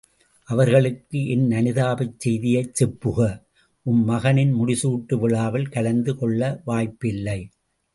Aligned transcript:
அவர்களுக்கு 0.49 1.27
என் 1.27 1.45
அனுதாபச் 1.51 2.15
செய்தியைச் 2.17 2.83
செப்புக. 2.83 3.19
உம் 3.85 4.03
மகனின் 4.03 4.53
முடிசூட்டு 4.55 5.19
விழாவில் 5.19 5.69
கலந்து 5.69 6.17
கொள்ள 6.17 6.61
வாய்ப்பில்லை. 6.65 7.39